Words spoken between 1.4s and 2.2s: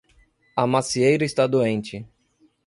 doente